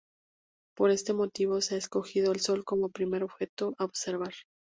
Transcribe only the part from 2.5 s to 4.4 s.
como primer objeto a observar.